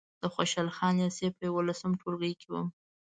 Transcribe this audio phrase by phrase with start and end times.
[0.21, 2.67] د خوشحال خان لېسې په یولسم ټولګي کې وم.